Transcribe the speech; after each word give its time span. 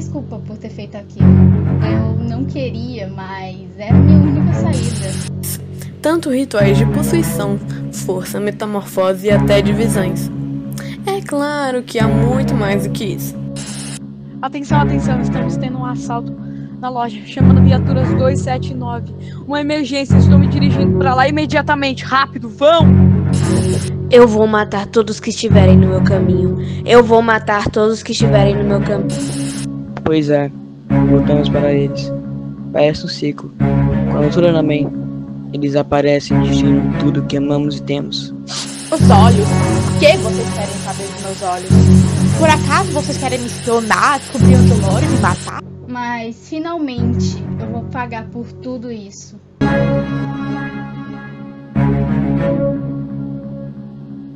desculpa 0.00 0.38
por 0.38 0.56
ter 0.56 0.70
feito 0.70 0.96
aquilo. 0.96 1.28
Eu 1.84 2.24
não 2.24 2.44
queria, 2.44 3.06
mas 3.08 3.78
era 3.78 3.94
a 3.94 3.98
minha 3.98 4.18
única 4.18 4.54
saída. 4.54 5.60
Tanto 6.00 6.30
rituais 6.30 6.78
de 6.78 6.86
possuição, 6.86 7.58
força, 7.92 8.40
metamorfose 8.40 9.26
e 9.26 9.30
até 9.30 9.60
divisões. 9.60 10.30
É 11.06 11.20
claro 11.20 11.82
que 11.82 11.98
há 11.98 12.08
muito 12.08 12.54
mais 12.54 12.86
do 12.86 12.90
que 12.90 13.04
isso. 13.04 13.36
Atenção, 14.40 14.80
atenção, 14.80 15.20
estamos 15.20 15.58
tendo 15.58 15.78
um 15.78 15.84
assalto 15.84 16.34
na 16.80 16.88
loja, 16.88 17.20
chamando 17.26 17.62
viaturas 17.62 18.08
279. 18.14 19.12
Uma 19.46 19.60
emergência, 19.60 20.16
estou 20.16 20.38
me 20.38 20.48
dirigindo 20.48 20.96
para 20.96 21.14
lá 21.14 21.28
imediatamente. 21.28 22.04
Rápido, 22.04 22.48
vão! 22.48 22.86
Eu 24.10 24.26
vou 24.26 24.46
matar 24.46 24.86
todos 24.86 25.20
que 25.20 25.28
estiverem 25.28 25.76
no 25.76 25.88
meu 25.88 26.02
caminho. 26.02 26.56
Eu 26.86 27.04
vou 27.04 27.20
matar 27.20 27.68
todos 27.68 28.02
que 28.02 28.12
estiverem 28.12 28.56
no 28.56 28.64
meu 28.64 28.80
caminho. 28.80 29.39
Pois 30.10 30.28
é, 30.28 30.50
voltamos 31.08 31.48
para 31.50 31.72
eles. 31.72 32.12
Parece 32.72 33.04
um 33.04 33.08
ciclo. 33.08 33.48
Quando 34.10 34.28
tudo 34.32 34.48
anda 34.48 34.60
bem, 34.60 34.88
eles 35.52 35.76
aparecem 35.76 36.36
destruindo 36.40 36.98
tudo 36.98 37.22
que 37.26 37.36
amamos 37.36 37.76
e 37.76 37.82
temos. 37.84 38.34
Os 38.90 39.08
olhos? 39.08 39.46
O 39.46 40.00
que 40.00 40.16
vocês 40.16 40.48
querem 40.52 40.74
saber 40.84 41.06
dos 41.06 41.22
meus 41.22 41.42
olhos? 41.44 41.70
Por 42.40 42.48
acaso 42.48 42.90
vocês 42.90 43.18
querem 43.18 43.38
me 43.38 43.46
espionar, 43.46 44.18
descobrir 44.18 44.56
onde 44.56 44.70
eu 44.72 44.78
moro 44.78 45.04
e 45.04 45.08
me 45.10 45.18
matar? 45.20 45.62
Mas 45.86 46.48
finalmente 46.48 47.36
eu 47.60 47.68
vou 47.68 47.84
pagar 47.84 48.26
por 48.30 48.50
tudo 48.50 48.90
isso. 48.90 49.36